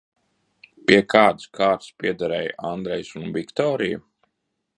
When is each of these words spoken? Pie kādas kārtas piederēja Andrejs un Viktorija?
Pie 0.87 0.97
kādas 1.13 1.45
kārtas 1.59 1.93
piederēja 2.01 2.57
Andrejs 2.71 3.13
un 3.23 3.31
Viktorija? 3.37 4.03